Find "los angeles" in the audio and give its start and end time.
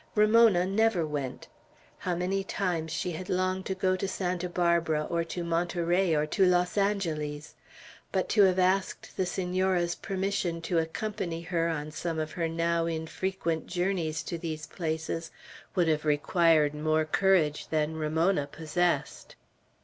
6.39-7.53